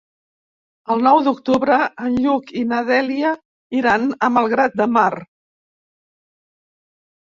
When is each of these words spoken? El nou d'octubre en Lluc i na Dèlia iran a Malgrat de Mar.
El 0.95 1.03
nou 1.07 1.21
d'octubre 1.27 1.77
en 2.07 2.17
Lluc 2.25 2.51
i 2.63 2.65
na 2.73 2.81
Dèlia 2.89 3.37
iran 3.83 4.11
a 4.17 4.33
Malgrat 4.41 4.83
de 4.85 4.93
Mar. 4.99 5.11